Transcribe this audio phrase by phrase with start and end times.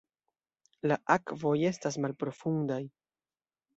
[0.91, 2.83] La akvoj estas malprofundaj.